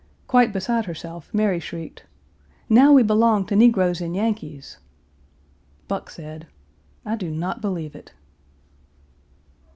Quite 0.25 0.51
beside 0.51 0.85
herself 0.85 1.31
Mary 1.31 1.59
shrieked, 1.59 2.05
"Now 2.67 2.91
we 2.91 3.03
belong 3.03 3.45
to 3.45 3.55
negroes 3.55 4.01
and 4.01 4.15
Yankees!" 4.15 4.79
Buck 5.87 6.09
said, 6.09 6.47
"I 7.05 7.15
do 7.15 7.29
not 7.29 7.61
believe 7.61 7.93
it." 7.95 8.11